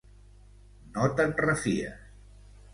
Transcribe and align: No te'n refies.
No 0.95 1.05
te'n 1.21 1.37
refies. 1.47 2.13